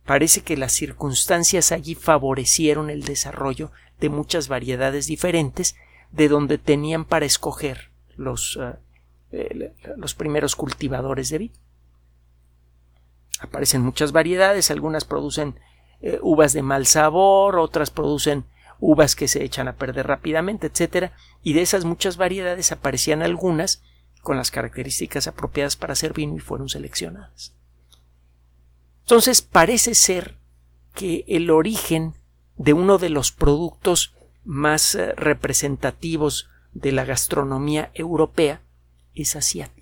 Parece 0.05 0.43
que 0.43 0.57
las 0.57 0.73
circunstancias 0.73 1.73
allí 1.73 1.97
favorecieron 1.97 2.91
el 2.91 3.03
desarrollo 3.03 3.73
de 3.99 4.09
muchas 4.09 4.47
variedades 4.47 5.07
diferentes 5.07 5.75
de 6.13 6.29
donde 6.29 6.59
tenían 6.59 7.05
para 7.05 7.27
escoger 7.27 7.91
los, 8.17 8.59
eh, 8.61 8.77
eh, 9.33 9.73
los 9.97 10.15
primeros 10.15 10.55
cultivadores 10.55 11.31
de 11.31 11.39
vid. 11.39 11.51
Aparecen 13.41 13.83
muchas 13.83 14.13
variedades, 14.13 14.71
algunas 14.71 15.05
producen 15.05 15.59
eh, 16.01 16.19
uvas 16.23 16.53
de 16.53 16.63
mal 16.63 16.87
sabor, 16.87 17.59
otras 17.59 17.91
producen 17.91 18.45
uvas 18.79 19.17
que 19.17 19.29
se 19.29 19.45
echan 19.45 19.69
a 19.69 19.77
perder 19.77 20.07
rápidamente, 20.07 20.67
etcétera, 20.67 21.13
y 21.43 21.53
de 21.53 21.63
esas 21.63 21.85
muchas 21.85 22.17
variedades 22.17 22.73
aparecían 22.73 23.23
algunas 23.23 23.83
con 24.23 24.37
las 24.37 24.51
características 24.51 25.29
apropiadas 25.29 25.77
para 25.77 25.93
hacer 25.93 26.13
vino 26.13 26.37
y 26.37 26.41
fueron 26.41 26.69
seleccionadas. 26.69 27.55
Entonces 29.01 29.41
parece 29.41 29.95
ser 29.95 30.37
que 30.95 31.25
el 31.29 31.51
origen 31.51 32.15
de 32.57 32.73
uno 32.73 32.99
de 32.99 33.11
los 33.11 33.33
productos 33.33 34.15
más 34.45 34.95
eh, 34.95 35.13
representativos 35.13 36.49
de 36.73 36.93
la 36.93 37.05
gastronomía 37.05 37.91
europea 37.95 38.63
es 39.15 39.37
asiático. 39.37 39.76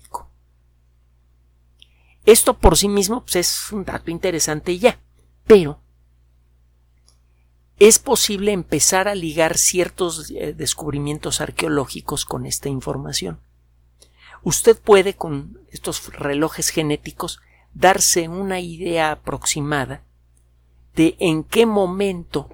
Esto 2.25 2.57
por 2.57 2.75
sí 2.75 2.87
mismo 2.87 3.21
pues, 3.21 3.35
es 3.35 3.71
un 3.71 3.85
dato 3.85 4.09
interesante 4.09 4.77
ya, 4.79 4.99
pero 5.45 5.79
es 7.77 7.99
posible 7.99 8.51
empezar 8.51 9.07
a 9.07 9.15
ligar 9.15 9.57
ciertos 9.57 10.31
eh, 10.31 10.53
descubrimientos 10.53 11.39
arqueológicos 11.39 12.25
con 12.25 12.45
esta 12.45 12.67
información. 12.69 13.39
Usted 14.43 14.79
puede 14.79 15.15
con 15.15 15.59
estos 15.71 16.13
relojes 16.13 16.69
genéticos 16.69 17.41
darse 17.73 18.27
una 18.27 18.59
idea 18.59 19.11
aproximada 19.11 20.01
de 20.95 21.15
en 21.19 21.43
qué 21.43 21.65
momento 21.65 22.49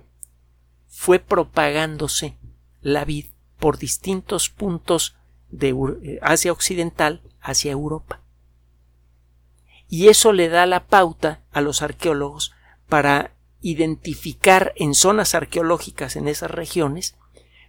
fue 0.88 1.20
propagándose 1.20 2.38
la 2.82 3.06
vid 3.06 3.28
por 3.58 3.78
distintos 3.78 4.50
puntos 4.50 5.16
de 5.50 5.70
eh, 5.70 6.20
Asia 6.22 6.52
Occidental 6.52 7.22
hacia 7.42 7.72
Europa 7.72 8.21
y 9.92 10.08
eso 10.08 10.32
le 10.32 10.48
da 10.48 10.66
la 10.66 10.88
pauta 10.88 11.42
a 11.52 11.60
los 11.60 11.82
arqueólogos 11.82 12.54
para 12.88 13.36
identificar 13.60 14.74
en 14.78 14.96
zonas 14.96 15.36
arqueológicas 15.36 16.16
en 16.16 16.30
esas 16.30 16.50
regiones 16.50 17.18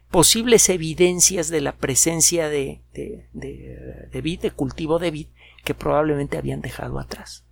posibles 0.09 0.69
evidencias 0.69 1.49
de 1.49 1.61
la 1.61 1.73
presencia 1.73 2.49
de, 2.49 2.81
de, 2.95 3.29
de, 3.33 4.21
vid, 4.23 4.41
de 4.41 4.53
cultivo 4.53 5.01
de 5.01 5.11
vid, 5.11 5.27
que 5.65 5.75
probablemente 5.75 6.39
habían 6.39 6.61
dejado 6.61 7.01
atrás. 7.01 7.45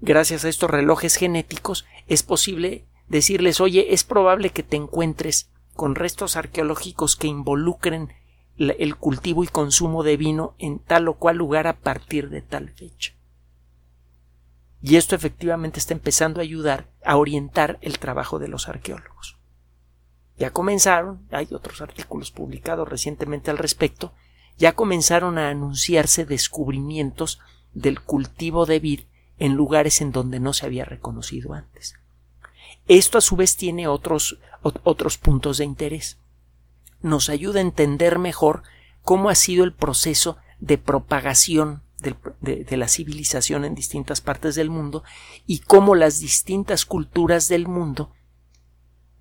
gracias 0.00 0.44
a 0.44 0.48
estos 0.48 0.70
relojes 0.70 1.16
genéticos, 1.16 1.86
es 2.06 2.22
posible 2.22 2.86
decirles, 3.08 3.60
oye, 3.60 3.94
es 3.94 4.04
probable 4.04 4.50
que 4.50 4.62
te 4.62 4.76
encuentres 4.76 5.50
con 5.74 5.94
restos 5.94 6.36
arqueológicos 6.36 7.16
que 7.16 7.28
involucren 7.28 8.12
el 8.58 8.96
cultivo 8.96 9.44
y 9.44 9.48
consumo 9.48 10.02
de 10.02 10.16
vino 10.16 10.54
en 10.58 10.78
tal 10.78 11.08
o 11.08 11.14
cual 11.14 11.36
lugar 11.36 11.66
a 11.66 11.78
partir 11.78 12.30
de 12.30 12.42
tal 12.42 12.70
fecha. 12.70 13.12
Y 14.82 14.96
esto 14.96 15.14
efectivamente 15.14 15.78
está 15.78 15.94
empezando 15.94 16.40
a 16.40 16.44
ayudar 16.44 16.88
a 17.04 17.16
orientar 17.16 17.78
el 17.80 17.98
trabajo 17.98 18.38
de 18.38 18.48
los 18.48 18.68
arqueólogos. 18.68 19.36
Ya 20.38 20.50
comenzaron, 20.50 21.26
hay 21.30 21.48
otros 21.50 21.80
artículos 21.80 22.30
publicados 22.30 22.88
recientemente 22.88 23.50
al 23.50 23.58
respecto, 23.58 24.12
ya 24.58 24.72
comenzaron 24.72 25.38
a 25.38 25.48
anunciarse 25.48 26.24
descubrimientos 26.24 27.40
del 27.72 28.00
cultivo 28.00 28.66
de 28.66 28.80
vid 28.80 29.00
en 29.38 29.54
lugares 29.54 30.00
en 30.00 30.12
donde 30.12 30.40
no 30.40 30.52
se 30.52 30.66
había 30.66 30.84
reconocido 30.84 31.52
antes. 31.52 31.94
Esto 32.88 33.18
a 33.18 33.22
su 33.22 33.36
vez 33.36 33.56
tiene 33.56 33.88
otros, 33.88 34.38
otros 34.62 35.18
puntos 35.18 35.58
de 35.58 35.64
interés. 35.64 36.18
Nos 37.06 37.28
ayuda 37.28 37.60
a 37.60 37.62
entender 37.62 38.18
mejor 38.18 38.64
cómo 39.02 39.30
ha 39.30 39.36
sido 39.36 39.62
el 39.62 39.72
proceso 39.72 40.38
de 40.58 40.76
propagación 40.76 41.84
de, 42.00 42.76
la 42.76 42.88
civilización 42.88 43.64
en 43.64 43.76
distintas 43.76 44.20
partes 44.20 44.56
del 44.56 44.70
mundo 44.70 45.04
y 45.46 45.60
cómo 45.60 45.94
las 45.94 46.18
distintas 46.18 46.84
culturas 46.84 47.46
del 47.46 47.68
mundo 47.68 48.10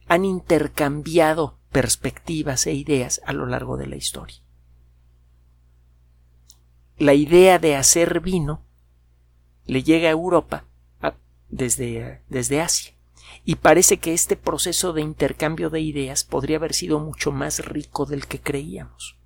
han 0.08 0.26
intercambiado 0.26 1.60
perspectivas 1.72 2.66
e 2.66 2.74
ideas 2.74 3.22
a 3.24 3.34
lo 3.34 3.46
largo 3.46 3.78
de 3.78 3.86
la 3.86 3.98
historia. 3.98 4.42
La 6.98 7.14
idea 7.14 7.60
de 7.60 7.76
hacer 7.76 8.20
vino 8.20 8.66
le 9.68 9.84
llega 9.84 10.08
a 10.08 10.12
Europa 10.12 10.66
desde, 11.50 12.24
desde 12.30 12.62
Asia 12.62 12.95
y 13.46 13.56
parece 13.56 13.98
que 13.98 14.14
este 14.14 14.36
proceso 14.36 14.92
de 14.92 15.02
intercambio 15.02 15.70
de 15.70 15.80
ideas 15.80 16.24
podría 16.24 16.58
haber 16.58 16.74
sido 16.74 17.00
mucho 17.00 17.32
más 17.32 17.64
rico 17.64 18.08
del 18.08 18.26
que 18.26 18.42
creíamos. 18.42 19.18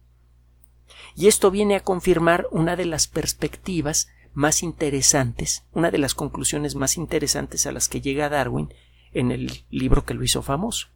Y 1.16 1.28
esto 1.28 1.52
viene 1.52 1.78
a 1.78 1.84
confirmar 1.84 2.46
una 2.52 2.76
de 2.76 2.86
las 2.86 3.08
perspectivas 3.08 4.10
más 4.34 4.62
interesantes, 4.62 5.64
una 5.72 5.90
de 5.90 5.98
las 6.00 6.16
conclusiones 6.16 6.76
más 6.76 6.98
interesantes 6.98 7.66
a 7.66 7.72
las 7.72 7.88
que 7.88 8.02
llega 8.02 8.28
Darwin 8.28 8.74
en 9.14 9.32
el 9.32 9.64
libro 9.70 10.04
que 10.04 10.14
lo 10.14 10.24
hizo 10.24 10.42
famoso. 10.42 10.88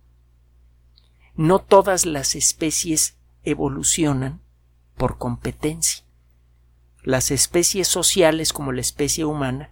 No 1.36 1.60
todas 1.60 2.06
las 2.06 2.36
especies 2.36 3.18
evolucionan 3.44 4.42
por 4.98 5.18
competencia. 5.18 6.04
Las 7.02 7.32
especies 7.32 7.88
sociales 7.88 8.52
como 8.52 8.74
la 8.74 8.82
especie 8.82 9.24
humana 9.24 9.72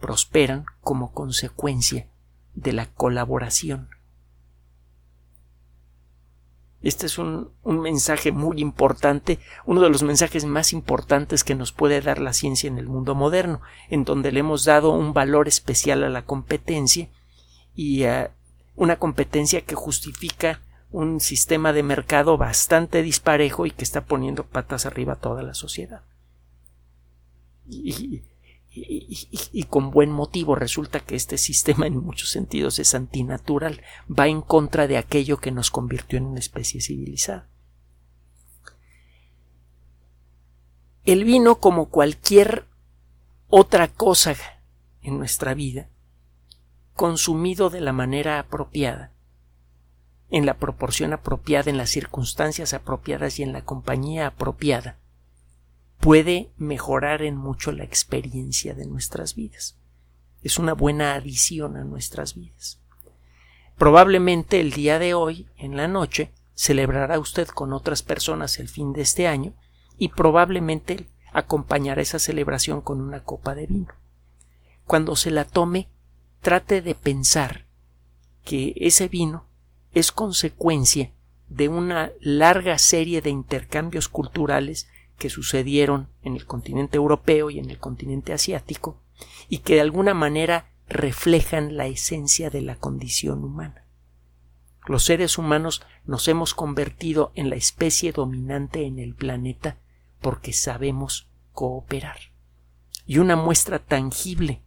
prosperan 0.00 0.66
como 0.80 1.12
consecuencia 1.12 2.08
de 2.54 2.72
la 2.72 2.86
colaboración. 2.86 3.88
Este 6.82 7.06
es 7.06 7.18
un, 7.18 7.50
un, 7.62 7.80
mensaje 7.80 8.32
muy 8.32 8.60
importante, 8.60 9.38
uno 9.66 9.80
de 9.82 9.90
los 9.90 10.02
mensajes 10.02 10.44
más 10.44 10.72
importantes 10.72 11.44
que 11.44 11.54
nos 11.54 11.70
puede 11.70 12.00
dar 12.00 12.18
la 12.18 12.32
ciencia 12.32 12.66
en 12.66 12.78
el 12.78 12.88
mundo 12.88 13.14
moderno, 13.14 13.60
en 13.88 14.02
donde 14.04 14.32
le 14.32 14.40
hemos 14.40 14.64
dado 14.64 14.90
un 14.90 15.12
valor 15.12 15.46
especial 15.46 16.02
a 16.02 16.08
la 16.08 16.24
competencia 16.24 17.08
y 17.76 18.04
a 18.04 18.32
una 18.74 18.96
competencia 18.96 19.60
que 19.60 19.76
justifica 19.76 20.60
un 20.90 21.20
sistema 21.20 21.72
de 21.72 21.82
mercado 21.82 22.36
bastante 22.36 23.02
disparejo 23.02 23.64
y 23.66 23.70
que 23.70 23.84
está 23.84 24.04
poniendo 24.04 24.44
patas 24.44 24.84
arriba 24.84 25.14
a 25.14 25.20
toda 25.20 25.42
la 25.42 25.54
sociedad. 25.54 26.02
Y, 27.66 28.22
y, 28.74 29.66
con 29.68 29.90
buen 29.90 30.10
motivo 30.10 30.54
resulta 30.54 31.00
que 31.00 31.14
este 31.14 31.36
sistema 31.36 31.86
en 31.86 31.98
muchos 31.98 32.30
sentidos 32.30 32.78
es 32.78 32.94
antinatural, 32.94 33.82
va 34.08 34.28
en 34.28 34.40
contra 34.40 34.86
de 34.86 34.96
aquello 34.96 35.38
que 35.38 35.50
nos 35.50 35.70
convirtió 35.70 36.18
en 36.18 36.24
una 36.24 36.38
especie 36.38 36.80
civilizada. 36.80 37.48
El 41.04 41.24
vino, 41.24 41.58
como 41.58 41.90
cualquier 41.90 42.66
otra 43.48 43.88
cosa 43.88 44.36
en 45.02 45.18
nuestra 45.18 45.52
vida, 45.52 45.88
consumido 46.94 47.68
de 47.68 47.80
la 47.80 47.92
manera 47.92 48.38
apropiada, 48.38 49.12
en 50.30 50.46
la 50.46 50.54
proporción 50.54 51.12
apropiada, 51.12 51.70
en 51.70 51.76
las 51.76 51.90
circunstancias 51.90 52.72
apropiadas 52.72 53.38
y 53.38 53.42
en 53.42 53.52
la 53.52 53.64
compañía 53.64 54.28
apropiada, 54.28 55.01
puede 56.02 56.50
mejorar 56.56 57.22
en 57.22 57.36
mucho 57.36 57.70
la 57.70 57.84
experiencia 57.84 58.74
de 58.74 58.86
nuestras 58.86 59.36
vidas. 59.36 59.78
Es 60.42 60.58
una 60.58 60.72
buena 60.72 61.14
adición 61.14 61.76
a 61.76 61.84
nuestras 61.84 62.34
vidas. 62.34 62.80
Probablemente 63.78 64.58
el 64.58 64.72
día 64.72 64.98
de 64.98 65.14
hoy, 65.14 65.46
en 65.56 65.76
la 65.76 65.86
noche, 65.86 66.32
celebrará 66.54 67.20
usted 67.20 67.46
con 67.46 67.72
otras 67.72 68.02
personas 68.02 68.58
el 68.58 68.68
fin 68.68 68.92
de 68.92 69.02
este 69.02 69.28
año 69.28 69.54
y 69.96 70.08
probablemente 70.08 71.06
acompañará 71.32 72.02
esa 72.02 72.18
celebración 72.18 72.80
con 72.80 73.00
una 73.00 73.22
copa 73.22 73.54
de 73.54 73.68
vino. 73.68 73.94
Cuando 74.88 75.14
se 75.14 75.30
la 75.30 75.44
tome, 75.44 75.88
trate 76.40 76.82
de 76.82 76.96
pensar 76.96 77.66
que 78.44 78.74
ese 78.74 79.06
vino 79.06 79.46
es 79.92 80.10
consecuencia 80.10 81.12
de 81.46 81.68
una 81.68 82.10
larga 82.20 82.76
serie 82.78 83.22
de 83.22 83.30
intercambios 83.30 84.08
culturales 84.08 84.88
que 85.18 85.30
sucedieron 85.30 86.08
en 86.22 86.34
el 86.34 86.46
continente 86.46 86.96
europeo 86.96 87.50
y 87.50 87.58
en 87.58 87.70
el 87.70 87.78
continente 87.78 88.32
asiático 88.32 89.00
y 89.48 89.58
que 89.58 89.74
de 89.76 89.80
alguna 89.80 90.14
manera 90.14 90.72
reflejan 90.88 91.76
la 91.76 91.86
esencia 91.86 92.50
de 92.50 92.62
la 92.62 92.76
condición 92.76 93.44
humana. 93.44 93.86
Los 94.86 95.04
seres 95.04 95.38
humanos 95.38 95.82
nos 96.04 96.26
hemos 96.26 96.54
convertido 96.54 97.32
en 97.34 97.50
la 97.50 97.56
especie 97.56 98.12
dominante 98.12 98.84
en 98.84 98.98
el 98.98 99.14
planeta 99.14 99.78
porque 100.20 100.52
sabemos 100.52 101.28
cooperar. 101.52 102.18
Y 103.06 103.18
una 103.18 103.36
muestra 103.36 103.78
tangible, 103.78 104.62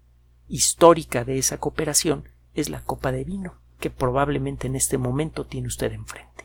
histórica 0.47 1.25
de 1.25 1.37
esa 1.37 1.59
cooperación 1.59 2.29
es 2.53 2.69
la 2.69 2.81
copa 2.81 3.11
de 3.11 3.23
vino 3.23 3.55
que 3.79 3.89
probablemente 3.89 4.67
en 4.67 4.75
este 4.75 4.97
momento 4.97 5.45
tiene 5.45 5.67
usted 5.67 5.91
enfrente. 5.91 6.44